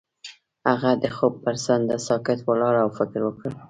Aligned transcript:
هغه 0.69 0.91
د 1.03 1.05
خوب 1.15 1.33
پر 1.43 1.55
څنډه 1.65 1.95
ساکت 2.07 2.39
ولاړ 2.47 2.75
او 2.83 2.89
فکر 2.97 3.19
وکړ. 3.23 3.49